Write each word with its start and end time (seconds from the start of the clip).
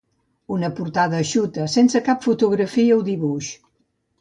Una 0.53 0.69
portada 0.79 1.19
eixuta, 1.25 1.67
sense 1.75 2.03
cap 2.09 2.27
fotografia 2.29 2.99
o 3.03 3.07
dibuix. 3.11 3.53